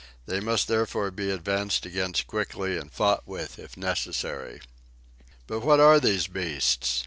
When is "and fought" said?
2.75-3.27